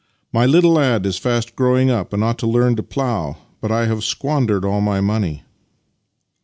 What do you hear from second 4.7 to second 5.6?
my money."